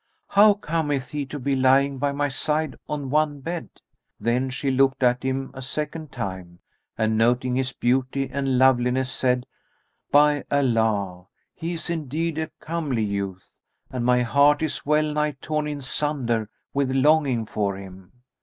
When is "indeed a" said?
11.87-12.49